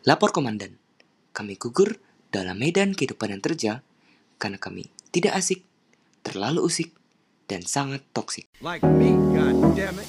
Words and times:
Lapor 0.00 0.32
komandan, 0.32 0.80
kami 1.36 1.60
gugur 1.60 2.00
dalam 2.32 2.56
medan 2.56 2.96
kehidupan 2.96 3.36
yang 3.36 3.44
terjal 3.44 3.76
karena 4.40 4.56
kami 4.56 4.88
tidak 5.12 5.36
asik, 5.36 5.60
terlalu 6.24 6.64
usik, 6.64 6.96
dan 7.44 7.68
sangat 7.68 8.00
toksik. 8.16 8.48
Like 8.64 8.80
me, 8.80 9.12
God 9.36 9.76
damn 9.76 10.00
it. 10.00 10.08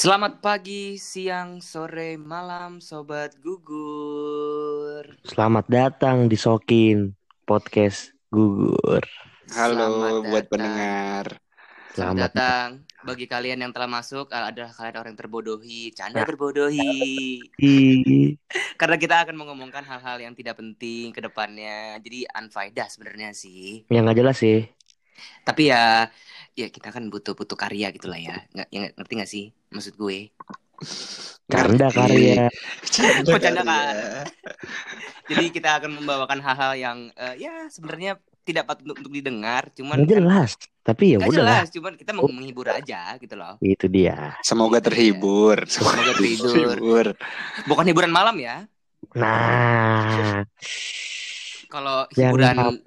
Selamat 0.00 0.40
pagi, 0.40 0.96
siang, 0.96 1.60
sore, 1.60 2.16
malam, 2.16 2.80
sobat 2.80 3.36
gugur. 3.36 5.04
Selamat 5.28 5.68
datang 5.68 6.24
di 6.24 6.40
Sokin 6.40 7.12
Podcast 7.44 8.16
Gugur. 8.32 9.04
Halo 9.52 9.76
Selamat 9.76 10.12
buat 10.24 10.24
datang. 10.24 10.48
pendengar. 10.48 11.24
Selamat 11.36 11.92
Selamat 11.92 12.20
datang. 12.32 12.68
Bagi 13.04 13.26
kalian 13.28 13.60
yang 13.60 13.72
telah 13.76 13.92
masuk 13.92 14.32
adalah 14.32 14.72
kalian 14.72 14.96
orang 15.04 15.12
yang 15.12 15.20
terbodohi, 15.20 15.92
canda 15.92 16.24
terbodohi. 16.24 17.44
Ih, 17.60 18.40
Karena 18.80 18.96
kita 18.96 19.28
akan 19.28 19.36
mengomongkan 19.36 19.84
hal-hal 19.84 20.16
yang 20.16 20.32
tidak 20.32 20.56
penting 20.56 21.12
ke 21.12 21.20
depannya. 21.20 22.00
Jadi 22.00 22.24
unfaedah 22.24 22.88
sebenarnya 22.88 23.36
sih. 23.36 23.84
yang 23.92 24.08
nggak 24.08 24.16
jelas 24.16 24.40
sih. 24.40 24.64
Tapi 25.44 25.68
ya 25.68 26.08
ya 26.60 26.68
kita 26.68 26.92
kan 26.92 27.08
butuh 27.08 27.32
butuh 27.32 27.56
karya 27.56 27.88
gitu 27.94 28.10
lah 28.10 28.20
ya. 28.20 28.36
Nggak, 28.52 28.68
ya, 28.68 28.80
ngerti 28.96 29.12
gak 29.16 29.30
sih 29.30 29.44
maksud 29.72 29.94
gue? 29.96 30.28
Canda 31.50 31.88
karya. 31.92 32.48
Canda 32.88 33.30
Bercanda 33.36 33.62
kali 33.62 33.68
kan? 33.68 33.94
ya. 33.96 34.22
Jadi 35.30 35.44
kita 35.54 35.70
akan 35.78 35.90
membawakan 36.02 36.38
hal-hal 36.42 36.72
yang 36.74 36.98
eh, 37.14 37.34
ya 37.38 37.68
sebenarnya 37.70 38.18
tidak 38.40 38.66
patut 38.66 38.82
untuk, 38.88 38.98
untuk 39.04 39.12
didengar, 39.14 39.68
cuman 39.76 40.02
Nggak 40.02 40.10
jelas. 40.16 40.50
Tapi 40.80 41.14
ya 41.14 41.16
udah 41.20 41.28
lah. 41.28 41.36
jelas, 41.36 41.66
cuman 41.70 41.92
kita 41.94 42.10
mau 42.16 42.26
menghibur 42.26 42.66
aja 42.66 43.14
gitu 43.20 43.34
loh. 43.36 43.60
Itu 43.60 43.86
dia. 43.86 44.34
Semoga 44.40 44.80
terhibur. 44.80 45.68
Semoga 45.68 46.16
terhibur. 46.16 47.14
Bukan 47.68 47.84
hiburan 47.86 48.10
malam 48.10 48.34
ya. 48.40 48.64
Nah, 49.14 50.42
Kalau 51.70 52.08
hiburan. 52.16 52.82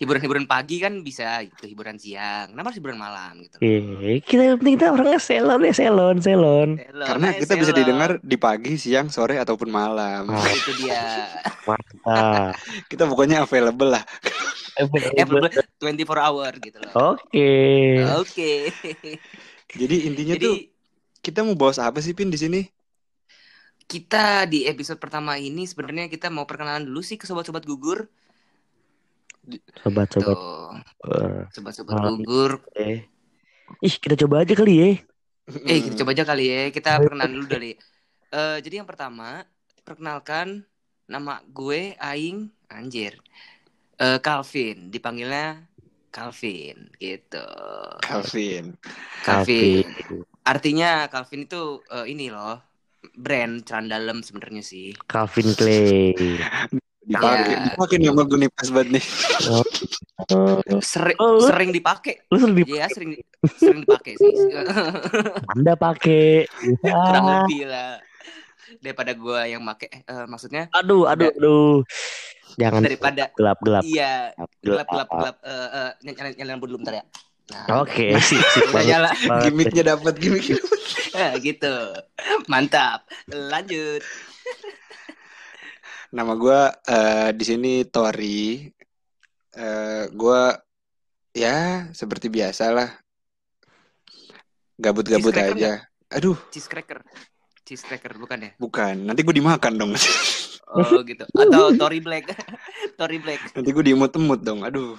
Hiburan-hiburan 0.00 0.48
pagi 0.48 0.80
kan 0.80 1.04
bisa 1.04 1.44
gitu, 1.44 1.68
hiburan 1.68 2.00
siang. 2.00 2.56
Kenapa 2.56 2.72
harus 2.72 2.78
hiburan 2.80 2.98
malam 2.98 3.32
gitu? 3.44 3.60
eh 3.60 4.18
kita 4.24 4.42
yang 4.48 4.56
penting 4.60 4.74
kita 4.80 4.86
orangnya 4.96 5.20
selon 5.20 5.60
ya 5.68 5.74
selon 5.76 6.16
selon. 6.24 6.70
Karena 7.04 7.28
eh, 7.36 7.40
kita 7.40 7.54
bisa 7.60 7.72
hello. 7.72 7.80
didengar 7.80 8.10
di 8.24 8.36
pagi, 8.40 8.80
siang, 8.80 9.12
sore 9.12 9.36
ataupun 9.36 9.68
malam. 9.68 10.24
Nah, 10.32 10.50
itu 10.56 10.72
dia. 10.80 11.28
Mantap. 11.68 12.56
Kita 12.88 13.04
pokoknya 13.04 13.44
available 13.44 13.90
lah. 13.94 14.04
Bener-bener 15.16 15.52
24 15.80 16.26
hour 16.26 16.52
gitu 16.64 16.78
loh. 16.80 16.92
Oke. 17.14 17.52
Oke. 18.16 18.52
Jadi 19.76 19.96
intinya 20.08 20.34
tuh 20.40 20.56
Jadi 20.56 20.72
kita 21.20 21.44
mau 21.44 21.54
bahas 21.54 21.78
apa 21.78 22.00
sih 22.00 22.16
Pin 22.16 22.32
di 22.32 22.40
sini? 22.40 22.60
kita 23.90 24.46
di 24.46 24.70
episode 24.70 25.02
pertama 25.02 25.34
ini 25.34 25.66
sebenarnya 25.66 26.06
kita 26.06 26.30
mau 26.30 26.46
perkenalan 26.46 26.86
dulu 26.86 27.02
sih 27.02 27.18
ke 27.18 27.26
sobat-sobat 27.26 27.66
gugur. 27.66 28.06
Sobat-sobat. 29.82 30.36
Eh, 31.06 31.42
sobat-sobat 31.54 31.96
gugur. 32.20 32.62
eh. 32.76 33.06
Ih, 33.80 33.94
kita 34.02 34.18
coba 34.26 34.42
aja 34.42 34.54
kali 34.54 34.74
ya. 34.76 34.90
Eh, 35.66 35.78
kita 35.82 35.94
coba 36.02 36.10
aja 36.14 36.24
kali 36.26 36.44
ya. 36.50 36.62
Kita 36.74 36.98
perkenalan 36.98 37.32
dulu 37.38 37.46
dari. 37.46 37.72
Eh, 38.30 38.58
jadi 38.62 38.82
yang 38.82 38.88
pertama, 38.88 39.42
perkenalkan 39.82 40.62
nama 41.10 41.42
gue 41.50 41.94
Aing 41.98 42.50
Anjir. 42.70 43.18
Eh, 43.98 44.18
Calvin, 44.22 44.90
dipanggilnya 44.90 45.66
Calvin 46.10 46.90
gitu. 46.98 47.46
Calvin. 48.02 48.74
Calvin. 49.22 49.86
Artinya 50.42 51.06
Calvin 51.06 51.46
itu 51.46 51.82
eh, 51.90 52.06
ini 52.10 52.26
loh, 52.30 52.58
brand 53.14 53.62
celana 53.62 53.98
dalam 53.98 54.22
sebenarnya 54.22 54.62
sih. 54.62 54.90
Calvin 55.06 55.54
Clay. 55.54 56.14
Dipakai, 57.10 57.42
Iya. 57.44 57.58
dipakai 57.66 57.96
nama 57.98 58.22
gue 58.22 58.38
nih 58.38 58.50
pas 58.50 58.68
banget 58.70 58.88
nih. 58.94 59.04
Oh, 60.30 60.60
Sering 60.78 61.16
Oh, 61.18 61.30
lu- 61.34 61.42
sering 61.42 61.70
dipakai. 61.70 62.14
lu 62.24 62.36
sering 62.38 62.54
Iya, 62.62 62.86
sering 62.86 63.10
sering 63.52 63.80
dipakai 63.82 64.12
sih. 64.14 64.30
Anda 65.56 65.74
pakai. 65.74 66.46
Kurang 66.78 67.24
Ah, 67.24 67.42
lebih 67.42 67.66
lah. 67.66 67.98
Daripada 68.78 69.10
gue 69.12 69.40
yang 69.44 69.58
make 69.60 69.90
eh, 69.90 69.98
maksudnya 70.24 70.70
aduh, 70.70 71.02
aduh, 71.04 71.34
aduh. 71.34 71.82
Jangan 72.54 72.80
daripada 72.80 73.30
gelap 73.32 73.58
gelap. 73.60 73.82
iya 73.82 74.30
gelap 74.60 74.86
gelap 74.86 75.08
gelap 75.08 75.36
eh 75.42 75.68
eh, 75.72 75.90
nyalain 76.06 76.34
nyalain 76.36 76.58
dulu 76.60 76.78
bentar 76.78 76.94
ya. 76.96 77.04
Nah, 77.50 77.82
Oke, 77.82 78.14
sip, 78.22 78.38
sip 78.46 78.70
Udah 78.70 78.84
nyala. 78.86 79.10
Gimiknya 79.42 79.82
dapat 79.90 80.14
gimiknya. 80.14 80.62
Eh, 81.12 81.34
gitu. 81.42 81.74
Mantap. 82.46 83.10
Lanjut. 83.26 84.06
Nama 86.10 86.32
gue 86.34 86.60
eh, 86.90 87.30
di 87.38 87.44
sini 87.46 87.72
Tori. 87.86 88.66
Eh, 89.54 90.04
gue 90.10 90.42
ya 91.30 91.86
seperti 91.94 92.26
biasa 92.26 92.74
lah. 92.74 92.90
Gabut-gabut 94.74 95.30
aja. 95.30 95.86
Aduh, 96.10 96.34
Cheese 96.50 96.66
cracker. 96.66 97.06
Cheese 97.62 97.86
cracker 97.86 98.18
bukan 98.18 98.38
ya? 98.42 98.50
bukan. 98.58 99.06
Nanti 99.06 99.22
gue 99.22 99.34
dimakan 99.38 99.74
dong. 99.78 99.92
Oh 100.70 101.02
gitu. 101.02 101.26
Atau 101.34 101.74
Tory 101.74 101.98
Black. 101.98 102.30
Tory 102.98 103.18
Black. 103.18 103.42
Nanti 103.58 103.74
gue 103.74 103.84
diemut-emut 103.90 104.38
dong. 104.38 104.62
Aduh. 104.62 104.94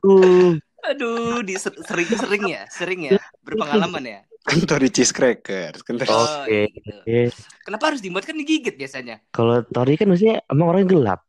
Aduh, 0.00 0.56
Aduh, 0.84 1.40
di 1.40 1.56
sering-sering 1.56 2.42
ya, 2.46 2.62
sering 2.68 3.00
ya, 3.06 3.16
berpengalaman 3.40 4.04
ya. 4.04 4.20
Kan 4.44 4.60
Tori 4.62 4.88
cheese 4.88 5.08
cracker. 5.10 5.72
Kan 5.80 5.96
Tori- 5.96 6.12
Oh, 6.12 6.44
Oke. 6.44 6.68
gitu. 6.68 6.92
eh, 7.06 7.32
Kenapa 7.62 7.88
harus 7.88 8.04
dibuat 8.04 8.22
kan 8.22 8.36
digigit 8.36 8.74
biasanya? 8.74 9.24
kalau 9.30 9.64
Tori 9.64 9.96
kan 9.96 10.04
maksudnya 10.04 10.44
emang 10.46 10.68
orangnya 10.68 10.88
gelap. 10.90 11.20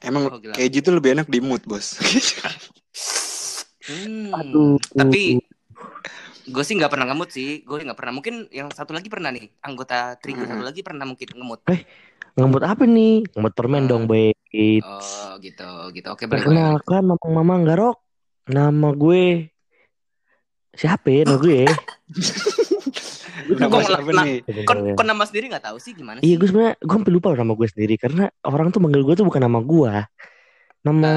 Emang 0.00 0.28
Oh, 0.28 0.36
gila. 0.36 0.52
keju 0.52 0.80
tuh 0.80 0.96
lebih 0.96 1.12
enak 1.12 1.28
diemut, 1.28 1.64
Bos. 1.64 1.96
Hmm. 3.84 4.32
Aduh. 4.32 4.80
Tapi 4.90 5.40
gue 6.44 6.64
sih 6.64 6.74
nggak 6.74 6.88
pernah 6.88 7.04
ngemut 7.04 7.28
sih. 7.28 7.60
Gue 7.62 7.80
nggak 7.80 7.96
pernah. 7.96 8.12
Mungkin 8.12 8.48
yang 8.48 8.68
satu 8.68 8.92
lagi 8.92 9.08
pernah 9.08 9.28
nih. 9.28 9.44
Anggota 9.60 10.16
Trigo 10.16 10.44
Hmm. 10.44 10.56
satu 10.56 10.64
lagi 10.64 10.80
pernah 10.80 11.04
mungkin 11.04 11.28
ngemut. 11.30 11.60
Ngemut 12.34 12.62
apa 12.64 12.84
nih? 12.84 13.28
Ngemut 13.30 13.52
permen 13.52 13.84
Ah. 13.84 13.88
dong, 13.88 14.04
baik. 14.04 14.36
Oh 14.82 15.36
gitu, 15.38 15.68
gitu. 15.92 16.08
Oke, 16.10 16.24
boleh. 16.24 16.40
Perkenalkan 16.40 17.02
nama 17.04 17.26
Mama 17.28 17.54
Garok. 17.60 18.03
Nama 18.44 18.88
gue 18.92 19.48
siapa 20.74 21.06
ya 21.08 21.22
nama 21.24 21.38
gue? 21.40 21.64
Nama 23.44 23.70
Kok 23.72 23.82
siapa 23.84 24.10
nih? 24.24 24.36
Kon, 24.68 24.78
kon 24.96 25.06
nama 25.06 25.24
sendiri 25.24 25.48
nggak 25.52 25.64
tahu 25.72 25.76
sih 25.80 25.92
gimana 25.96 26.20
sih? 26.20 26.28
Iya 26.28 26.34
gue 26.40 26.48
sebenarnya 26.48 26.74
gue 26.80 26.94
hampir 26.94 27.12
lupa 27.12 27.32
nama 27.32 27.52
gue 27.56 27.68
sendiri 27.68 27.94
karena 27.96 28.28
orang 28.44 28.68
tuh 28.68 28.80
manggil 28.84 29.04
gue 29.04 29.14
tuh 29.16 29.24
bukan 29.24 29.42
nama 29.44 29.60
gue, 29.64 29.92
nama 30.84 31.12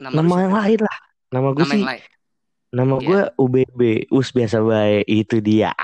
nama 0.00 0.14
nama 0.16 0.32
lu 0.34 0.42
yang 0.42 0.54
lain 0.56 0.80
lah. 0.82 0.98
Nama 1.30 1.48
gue 1.54 1.62
Nama 1.62 1.74
sih 1.74 1.82
nama 2.70 2.94
Iya. 3.02 3.06
gue 3.06 3.20
UBB 3.34 3.80
Us 4.14 4.30
biasa 4.30 4.62
baik 4.62 5.04
itu 5.06 5.36
dia. 5.42 5.74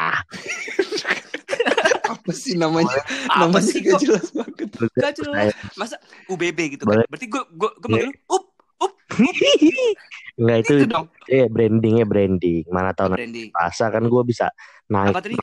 Apa 2.07 2.31
sih 2.31 2.55
namanya? 2.55 2.95
Apa 3.27 3.51
namanya 3.51 3.67
sih 3.67 3.83
gak 3.83 3.99
kok? 3.99 4.03
jelas 4.07 4.27
banget. 4.31 4.69
Gak 4.95 5.13
jelas. 5.19 5.51
Masa 5.75 5.99
UBB 6.31 6.79
gitu 6.79 6.87
kan? 6.87 7.03
Berarti 7.07 7.27
gue 7.27 7.43
gue 7.51 7.71
gue 7.83 7.89
manggil 7.91 8.15
up 8.31 8.46
Enggak 10.37 10.59
itu 10.63 10.73
itu 10.77 10.87
dong. 10.87 11.07
ya 11.27 11.47
brandingnya 11.47 12.05
branding. 12.05 12.67
Mana 12.69 12.93
tahu 12.93 13.11
nanti 13.11 13.23
Branding. 13.23 13.49
rasa 13.53 13.89
kan 13.89 14.05
gue 14.05 14.23
bisa 14.23 14.47
naik 14.87 15.13
Apa 15.13 15.23
tadi? 15.23 15.35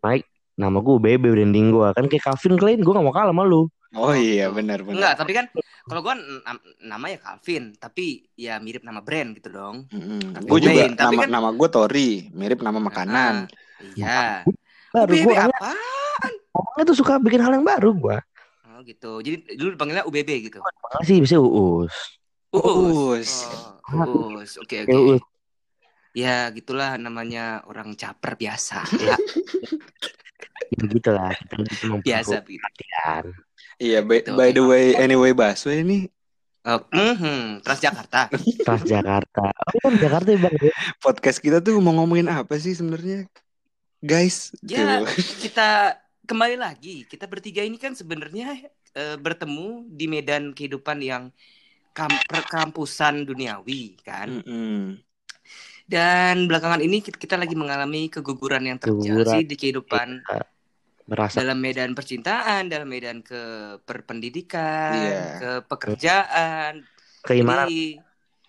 naik 0.00 0.22
nama 0.54 0.78
gue 0.78 0.94
UBB 0.94 1.24
branding 1.28 1.70
gue 1.70 1.88
kan 1.88 2.04
kayak 2.04 2.22
Calvin 2.24 2.56
Klein 2.56 2.80
gue 2.80 2.88
gak 2.88 3.02
mau 3.02 3.12
kalah 3.12 3.30
sama 3.30 3.42
lu. 3.42 3.68
Oh 3.90 4.12
iya, 4.12 4.48
benar 4.48 4.84
benar. 4.84 4.94
Enggak, 4.94 5.14
tapi 5.16 5.32
kan 5.32 5.48
kalau 5.82 6.00
gue 6.02 6.14
namanya 6.82 7.16
Calvin, 7.18 7.72
tapi 7.74 8.28
ya 8.34 8.56
mirip 8.58 8.82
nama 8.82 9.00
brand 9.00 9.32
gitu 9.32 9.48
dong. 9.48 9.88
Tapi 9.88 10.44
Gue 10.44 10.60
juga 10.60 10.92
tapi 10.92 11.16
nama 11.16 11.24
kan- 11.24 11.30
nama 11.30 11.48
gue 11.50 11.68
Tori, 11.68 12.10
mirip 12.30 12.60
nama 12.60 12.76
makanan. 12.76 13.48
Ah, 13.48 13.88
iya. 13.94 14.22
Baru 14.90 15.08
UBB 15.10 15.24
gue 15.24 15.36
apa? 15.38 15.72
orangnya 16.50 16.84
tuh 16.84 16.96
suka 16.96 17.16
bikin 17.16 17.38
hal 17.38 17.54
yang 17.54 17.62
baru 17.62 17.90
gue. 17.90 18.16
Oh 18.68 18.80
gitu. 18.82 19.20
Jadi 19.20 19.56
dulu 19.56 19.72
dipanggilnya 19.72 20.04
UBB 20.04 20.30
gitu. 20.44 20.58
Makasih 20.60 21.22
bisa 21.22 21.36
uus. 21.36 22.17
Uus. 22.52 23.18
Uus. 23.18 23.32
Oh, 23.92 24.36
Uus. 24.36 24.56
Oke, 24.60 24.84
oke. 24.84 24.92
Ya. 24.92 25.18
Ya, 26.18 26.36
gitulah 26.50 26.96
namanya 26.96 27.62
orang 27.68 27.94
caper 27.94 28.34
biasa. 28.34 28.82
Ya, 28.98 29.16
Ya 30.68 30.84
gitu 30.92 31.10
lah. 31.16 31.32
Kita 31.32 31.72
cuma 31.80 31.96
biasa 32.04 32.44
perhatian. 32.44 33.24
Iya, 33.80 34.04
by, 34.04 34.20
Betul. 34.20 34.36
by 34.36 34.50
the 34.52 34.60
way, 34.60 34.92
anyway 34.94 35.32
Baswe 35.32 35.80
ini 35.80 36.10
Oh, 36.68 36.84
mhm, 36.92 37.64
Transjakarta. 37.64 38.28
Transjakarta. 38.68 39.48
Oh, 39.48 39.80
kan 39.80 39.94
Jakarta 39.96 40.28
ya 40.28 40.38
bang. 40.44 40.54
podcast 41.00 41.40
kita 41.40 41.64
tuh 41.64 41.80
mau 41.80 41.96
ngomongin 41.96 42.28
apa 42.28 42.60
sih 42.60 42.76
sebenarnya? 42.76 43.24
Guys, 44.04 44.52
Ya, 44.60 45.00
Tuh. 45.00 45.08
kita 45.40 45.96
kembali 46.28 46.60
lagi 46.60 47.08
kita 47.08 47.24
bertiga 47.24 47.64
ini 47.64 47.80
kan 47.80 47.96
sebenarnya 47.96 48.68
eh, 48.92 49.16
bertemu 49.16 49.88
di 49.88 50.04
medan 50.04 50.52
kehidupan 50.52 51.00
yang 51.00 51.32
perkampusan 51.94 53.26
duniawi 53.26 53.98
kan. 54.02 54.42
Mm-mm. 54.42 54.98
Dan 55.88 56.44
belakangan 56.44 56.84
ini 56.84 57.00
kita, 57.00 57.16
kita 57.16 57.36
lagi 57.40 57.56
mengalami 57.56 58.12
keguguran 58.12 58.68
yang 58.68 58.78
terjadi 58.78 59.24
Keguguran. 59.24 59.48
di 59.48 59.56
kehidupan 59.56 60.08
merasa 61.08 61.40
dalam 61.40 61.56
medan 61.64 61.96
percintaan, 61.96 62.68
dalam 62.68 62.84
medan 62.84 63.24
ke 63.24 63.40
perpendidikan, 63.88 64.92
Iya. 64.92 65.20
ke 65.40 65.50
pekerjaan. 65.64 66.84
keimanan 67.24 67.72
Jadi 67.72 67.96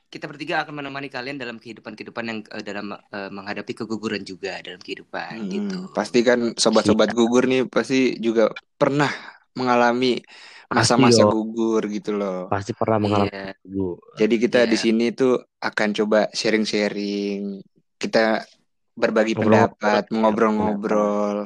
kita 0.10 0.26
bertiga 0.28 0.66
akan 0.66 0.84
menemani 0.84 1.08
kalian 1.08 1.38
dalam 1.40 1.62
kehidupan-kehidupan 1.62 2.24
yang 2.28 2.40
eh, 2.52 2.64
dalam 2.66 2.92
eh, 2.92 3.32
menghadapi 3.32 3.72
keguguran 3.72 4.26
juga 4.28 4.60
dalam 4.60 4.84
kehidupan 4.84 5.40
Mm-mm. 5.40 5.52
gitu. 5.54 5.80
Pasti 5.96 6.20
kan 6.26 6.52
sobat-sobat 6.60 7.16
gugur 7.16 7.48
nih 7.48 7.64
pasti 7.72 8.20
juga 8.20 8.52
pernah 8.76 9.10
mengalami 9.56 10.20
masa-masa 10.72 11.22
yo. 11.22 11.32
gugur 11.32 11.82
gitu 11.86 12.14
loh. 12.14 12.46
pasti 12.46 12.72
pernah 12.72 12.98
mengalami 12.98 13.30
Iya. 13.30 13.58
itu. 13.60 13.88
Jadi 14.16 14.36
kita 14.38 14.60
Iya. 14.64 14.70
di 14.70 14.78
sini 14.78 15.06
tuh 15.12 15.34
akan 15.58 15.90
coba 15.94 16.20
sharing-sharing. 16.30 17.62
Kita 17.96 18.46
berbagi 18.94 19.34
Ngobrol-ngobrol. 19.34 19.76
pendapat, 19.76 20.04
mengobrol-ngobrol 20.10 21.38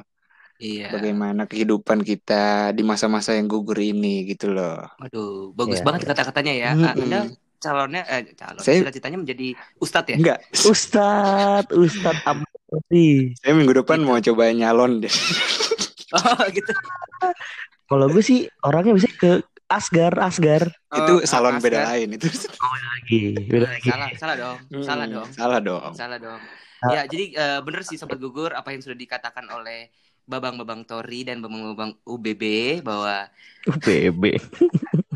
Iya. 0.55 0.91
bagaimana 0.91 1.43
kehidupan 1.43 2.01
kita 2.01 2.43
di 2.71 2.81
masa-masa 2.81 3.31
yang 3.31 3.47
gugur 3.47 3.77
ini 3.77 4.23
gitu 4.25 4.49
loh. 4.49 4.83
Waduh, 4.97 5.51
bagus 5.51 5.79
Iya, 5.79 5.85
banget 5.85 6.01
iya. 6.01 6.09
kata-katanya 6.09 6.53
ya. 6.53 6.69
Mm-mm. 6.71 6.83
Ah, 6.83 6.93
Anda 6.93 7.19
calonnya 7.57 8.03
eh 8.05 8.21
calon 8.33 8.59
Saya- 8.59 8.79
cita-citanya 8.81 9.17
menjadi 9.17 9.47
ustadz 9.77 10.09
ya? 10.09 10.15
Enggak, 10.15 10.39
Ustad, 10.51 11.63
Ustad 11.69 12.15
Abdi. 12.21 13.31
saya 13.35 13.53
minggu 13.53 13.71
depan 13.77 13.97
Gitu. 13.97 14.05
mau 14.05 14.19
coba 14.19 14.51
nyalon 14.51 14.99
deh. 14.99 15.13
Oh, 16.13 16.45
gitu. 16.47 16.69
Kalau 17.93 18.07
gue 18.09 18.23
sih 18.23 18.39
orangnya 18.59 18.93
bisa 18.93 19.05
ke 19.11 19.31
Asgar, 19.65 20.13
Asgar 20.19 20.65
itu 20.67 21.13
Oh, 21.15 21.21
salon 21.23 21.55
Asgar. 21.55 21.61
beda 21.63 21.79
lain 21.87 22.09
itu. 22.11 22.25
lagi, 22.27 23.21
beda 23.43 23.67
lagi. 23.67 23.87
Salah, 23.87 24.09
salah 24.15 24.35
dong. 24.35 24.57
Salah 24.79 25.05
Mm, 25.05 25.13
dong. 25.13 25.27
Salah 25.31 25.59
dong. 25.59 25.91
Salah 25.93 26.17
dong. 26.19 26.41
Ah. 26.79 26.91
Ya, 26.91 27.01
jadi 27.05 27.25
eh, 27.31 27.59
bener 27.61 27.81
sih 27.81 27.95
sobat 27.95 28.17
gugur 28.17 28.51
apa 28.51 28.69
yang 28.69 28.81
sudah 28.81 28.95
dikatakan 28.95 29.45
oleh 29.47 29.93
Babang-babang 30.23 30.83
Tori 30.83 31.21
dan 31.21 31.37
Babang-babang 31.37 31.99
UBB 32.03 32.43
bahwa 32.79 33.27
UPB. 33.65 34.23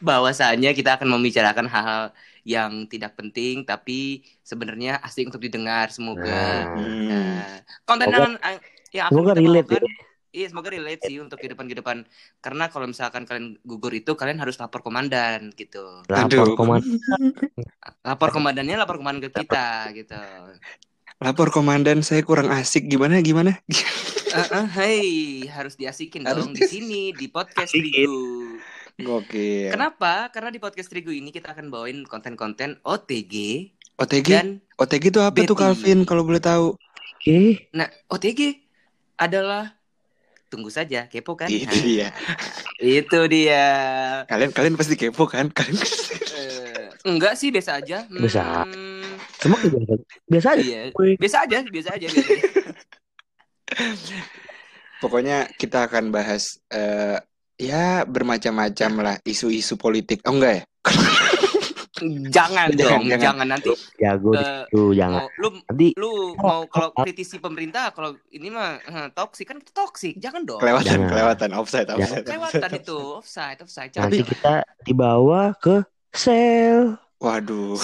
bahwasanya 0.00 0.70
kita 0.72 0.94
akan 0.94 1.08
membicarakan 1.10 1.66
hal-hal 1.66 2.04
yang 2.42 2.84
tidak 2.84 3.16
penting 3.16 3.64
tapi 3.64 4.20
sebenarnya 4.40 5.00
asik 5.00 5.26
untuk 5.26 5.40
didengar 5.40 5.88
semoga. 5.88 6.24
Nah, 6.24 6.76
Hmm. 6.76 7.08
Nah, 7.08 7.56
konten 7.84 8.06
Semoga- 8.06 8.20
yang, 8.22 8.34
yang 8.92 9.04
akan 9.06 9.12
semoga 9.12 9.32
kita 9.32 9.40
relate 9.40 9.68
bawakan, 9.70 9.92
iya 10.34 10.50
semoga 10.50 10.74
relate 10.74 11.06
sih 11.06 11.22
untuk 11.22 11.38
kehidupan-kehidupan. 11.38 12.02
Karena 12.42 12.66
kalau 12.66 12.90
misalkan 12.90 13.22
kalian 13.22 13.54
gugur 13.62 13.94
itu 13.94 14.18
kalian 14.18 14.42
harus 14.42 14.58
lapor 14.58 14.82
komandan 14.82 15.54
gitu. 15.54 16.02
lapor 16.10 16.58
komandan. 16.58 16.98
Lapor 18.04 18.30
komandannya 18.34 18.76
lapor 18.76 18.98
komandan 19.00 19.30
ke 19.30 19.46
kita 19.46 19.94
gitu. 19.94 20.18
Lapor 21.22 21.48
komandan 21.54 22.02
saya 22.02 22.20
kurang 22.26 22.50
asik 22.50 22.90
gimana 22.90 23.22
gimana? 23.22 23.62
Eh, 24.34 24.48
eh, 24.50 24.66
hey, 24.74 25.02
harus 25.46 25.78
diasikin 25.78 26.26
Harus 26.26 26.50
dong 26.50 26.58
di 26.58 26.66
sini 26.66 27.14
di 27.14 27.30
podcast 27.30 27.70
Asikin. 27.70 28.10
Trigu. 28.10 28.58
Gokil. 28.94 29.70
Kenapa? 29.70 30.30
Karena 30.34 30.50
di 30.50 30.58
podcast 30.58 30.90
Trigu 30.90 31.14
ini 31.14 31.30
kita 31.30 31.54
akan 31.54 31.70
bawain 31.70 32.02
konten-konten 32.02 32.82
OTG 32.82 33.34
OTG? 33.94 34.28
dan 34.30 34.58
OTG 34.74 35.14
itu 35.14 35.20
apa 35.22 35.38
tuh 35.46 35.54
Betty. 35.54 35.62
Calvin 35.62 35.98
kalau 36.02 36.26
boleh 36.26 36.42
tahu? 36.42 36.74
Oke, 37.14 37.70
nah 37.70 37.86
OTG 38.10 38.58
adalah 39.14 39.78
tunggu 40.54 40.70
saja 40.70 41.10
kepo 41.10 41.34
kan? 41.34 41.50
Itu 41.50 41.66
Nah, 41.66 41.82
dia. 41.82 42.08
Itu 42.78 43.18
dia. 43.26 43.64
Kalian 44.30 44.54
kalian 44.54 44.78
pasti 44.78 44.94
kepo 44.94 45.26
kan? 45.26 45.50
Kalian 45.50 45.82
Eh, 46.34 46.86
enggak 47.10 47.34
sih 47.34 47.50
biasa 47.50 47.82
aja. 47.82 48.06
Biasa. 48.06 48.62
Hmm, 48.62 49.18
semua 49.42 49.58
biasa, 49.58 49.92
biasa 50.30 50.48
aja. 50.54 50.62
iya. 50.62 50.80
Biasa 51.18 51.36
aja, 51.42 51.58
biasa 51.66 51.90
aja, 51.98 52.06
biasa 52.06 52.30
aja. 52.30 52.46
Pokoknya 55.02 55.50
kita 55.58 55.90
akan 55.90 56.14
bahas 56.14 56.62
eh, 56.70 57.18
ya 57.58 58.06
bermacam-macam 58.06 58.90
lah 59.02 59.16
isu-isu 59.26 59.74
politik. 59.74 60.22
Oh 60.24 60.38
enggak 60.38 60.62
ya? 60.62 60.62
jangan 61.94 62.74
Jangan, 62.74 62.74
dong, 62.74 63.02
jangan. 63.06 63.22
jangan, 63.22 63.46
nanti 63.54 63.70
Jago 64.02 64.30
eh, 64.34 64.66
itu 64.66 64.82
jangan. 64.98 65.20
mau, 65.22 65.28
lu 65.38 65.48
Nanti 65.62 65.88
lu 65.94 66.12
mau 66.34 66.60
kalau 66.66 66.90
kritisi 66.90 67.36
pemerintah 67.38 67.94
kalau 67.94 68.18
ini 68.34 68.50
mah 68.50 68.82
eh, 68.82 69.08
toksik 69.14 69.46
kan 69.46 69.62
itu 69.62 69.70
toksik 69.70 70.18
jangan 70.18 70.42
dong 70.42 70.58
Kelewatan, 70.58 70.90
Jangan. 70.90 71.08
kelewatan 71.10 71.50
offside, 71.54 71.88
offside. 71.90 72.24
kelewatan 72.26 72.60
offside. 72.66 72.78
itu 72.82 72.98
offside 73.22 73.58
offside 73.62 73.90
nanti 73.94 74.18
kita 74.26 74.54
dibawa 74.82 75.54
ke 75.54 75.86
sel. 76.10 76.98
Waduh. 77.22 77.78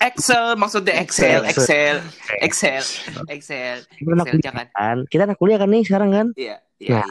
Excel 0.00 0.56
maksudnya 0.58 0.98
Excel 0.98 1.44
Excel. 1.46 2.00
Excel 2.40 2.80
Excel 2.80 2.82
Excel 3.30 3.76
Excel 3.84 4.02
kuliah 4.02 4.42
jangan 4.42 4.66
kan? 4.74 4.96
Kita 5.06 5.22
anak 5.28 5.36
kuliah 5.38 5.58
kan 5.60 5.68
nih 5.70 5.82
sekarang 5.86 6.10
kan? 6.10 6.26
iya 6.34 6.58
iya 6.80 7.00
Nah. 7.00 7.04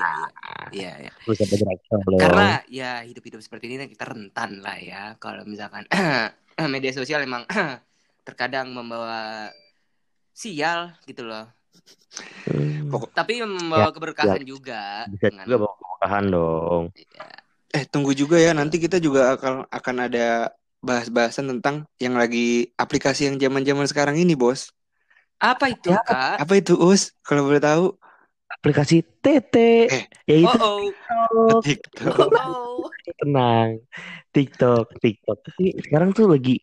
iya 0.74 0.92
iya 1.00 1.10
iya. 1.10 1.12
Bisa 1.30 1.45
karena 2.19 2.48
ya 2.68 2.92
hidup-hidup 3.06 3.39
seperti 3.39 3.69
ini 3.69 3.86
kita 3.88 4.06
rentan 4.10 4.60
lah 4.66 4.77
ya 4.81 5.04
kalau 5.21 5.45
misalkan 5.45 5.86
media 6.74 6.92
sosial 6.92 7.24
emang 7.24 7.45
terkadang 8.27 8.74
membawa 8.74 9.50
sial 10.33 10.94
gitu 11.06 11.24
loh 11.25 11.48
Hmm, 12.50 12.89
Pokok- 12.89 13.13
tapi 13.13 13.39
membawa 13.45 13.94
keberkahan 13.94 14.42
juga 14.42 15.06
bisa 15.13 15.30
dengan 15.30 15.45
juga 15.45 15.57
bawa 15.62 15.74
keberkahan 15.77 16.25
dong. 16.33 16.83
Eh 17.69 17.83
tunggu 17.86 18.12
juga 18.18 18.42
ya 18.42 18.51
nanti 18.57 18.81
kita 18.81 18.98
juga 18.98 19.38
akan 19.38 19.69
akan 19.69 19.95
ada 20.10 20.50
bahas-bahasan 20.81 21.45
tentang 21.54 21.86
yang 22.01 22.18
lagi 22.18 22.74
aplikasi 22.74 23.30
yang 23.30 23.38
zaman-zaman 23.38 23.86
sekarang 23.86 24.18
ini, 24.18 24.33
Bos. 24.33 24.74
apa 25.39 25.69
itu 25.71 25.94
Ya. 25.94 26.01
kak 26.04 26.42
Apa 26.42 26.54
itu, 26.60 26.74
Us? 26.75 27.13
Kalau 27.24 27.45
boleh 27.48 27.62
tahu? 27.62 27.95
Aplikasi 28.59 29.00
TT, 29.17 29.56
Eh. 29.88 30.03
yaitu 30.27 30.51
oh 30.51 30.83
oh 31.09 31.63
TikTok. 31.63 32.11
TikTok. 32.11 32.27
oh 32.35 32.91
tenang 33.15 33.79
TikTok 34.29 35.00
TikTok 35.00 35.38
tapi 35.41 35.79
sekarang 35.79 36.11
tuh 36.11 36.27
lagi 36.27 36.59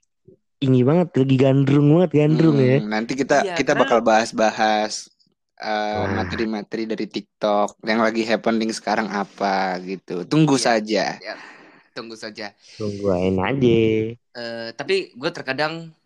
ini 0.59 0.81
banget 0.81 1.17
lagi 1.17 1.37
gandrung 1.37 1.89
banget 1.91 2.11
gandrung 2.15 2.57
ya 2.57 2.79
Hmm, 2.79 2.89
Nanti 2.91 3.13
kita 3.13 3.41
Iya, 3.43 3.57
kita 3.57 3.73
bakal 3.73 4.01
bahas-bahas 4.01 5.09
uh, 5.57 6.05
Nah. 6.05 6.21
materi-materi 6.21 6.85
dari 6.85 7.05
TikTok 7.07 7.81
yang 7.83 7.99
lagi 7.99 8.23
happening 8.23 8.69
sekarang 8.71 9.09
apa 9.09 9.81
gitu. 9.81 10.23
Tunggu 10.23 10.55
Iya. 10.55 10.65
saja. 10.77 11.05
tunggu 11.91 12.13
saja 12.13 12.53
tungguin 12.77 13.41
aja 13.41 13.81
Eh, 14.13 14.69
tapi 14.77 15.17
gue 15.17 15.31
terkadang 15.33 15.97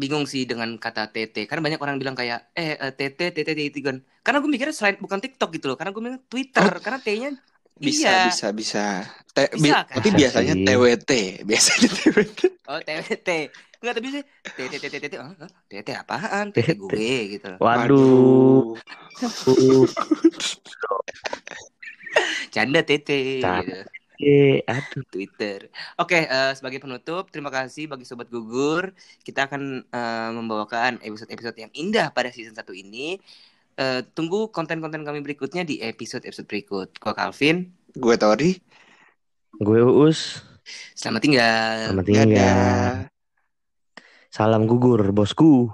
bingung 0.00 0.24
sih 0.32 0.42
dengan 0.50 0.68
kata 0.84 1.10
TT 1.14 1.34
karena 1.48 1.62
banyak 1.66 1.80
orang 1.84 1.96
bilang 2.02 2.16
kayak 2.20 2.38
eh 2.54 2.78
eh, 2.84 2.92
TT 2.98 3.18
TT 3.34 3.48
TT 3.58 3.76
kan 3.86 3.96
karena 4.24 4.38
gue 4.42 4.50
mikirnya 4.54 4.74
selain 4.78 4.96
bukan 5.04 5.18
TikTok 5.24 5.50
gitu 5.56 5.66
loh 5.70 5.76
karena 5.78 5.90
gue 5.94 6.02
mikir 6.06 6.20
Twitter 6.32 6.68
karena 6.84 6.98
T-nya 7.06 7.30
Bisa, 7.78 8.10
iya 8.10 8.16
bisa, 8.26 8.46
bisa. 8.50 8.84
Te- 9.30 9.54
Bisa, 9.54 9.62
bi- 9.62 9.70
kan? 9.70 10.02
Tapi 10.02 10.08
biasanya 10.18 10.54
sih. 10.58 10.64
TWT, 10.66 11.10
biasanya 11.46 11.88
TWT. 11.94 12.40
oh 12.70 12.80
TT 12.82 13.28
enggak 13.78 13.94
tapi 13.94 14.08
sih 14.10 14.22
TT 14.58 14.72
TT 14.82 14.94
TT 14.98 15.14
ah, 15.22 15.30
TT 15.70 15.88
apaan 15.94 16.46
TT 16.50 16.68
gue 16.74 17.38
gitu 17.38 17.46
loh 17.54 17.58
waduh 17.62 18.74
uh, 19.22 19.86
canda 22.54 22.80
TT 22.82 23.08
Canda. 23.42 23.62
gitu. 23.62 23.97
Eh, 24.18 24.60
aduh 24.66 25.04
Twitter. 25.06 25.70
Oke, 25.96 26.26
eh, 26.26 26.52
sebagai 26.54 26.78
penutup, 26.78 27.30
terima 27.30 27.48
kasih 27.48 27.86
bagi 27.86 28.02
sobat 28.02 28.26
gugur. 28.28 28.90
Kita 29.22 29.46
akan 29.46 29.62
eh, 29.84 30.30
membawakan 30.34 30.98
episode-episode 31.00 31.56
yang 31.58 31.72
indah 31.72 32.10
pada 32.10 32.30
season 32.30 32.54
1 32.54 32.74
ini. 32.74 33.18
Eh, 33.78 34.00
tunggu 34.12 34.50
konten-konten 34.50 35.06
kami 35.06 35.22
berikutnya 35.22 35.62
di 35.62 35.78
episode-episode 35.80 36.50
berikut. 36.50 36.88
Gue 36.98 37.14
Calvin, 37.14 37.56
Gue 37.94 38.14
Tori. 38.18 38.52
gue 39.58 39.80
uus 39.82 40.38
selamat 40.94 41.20
tinggal. 41.24 41.76
selamat 41.90 42.04
tinggal 42.06 42.26
Dadah. 42.30 42.90
salam 44.28 44.68
gugur 44.68 45.00
bosku 45.10 45.72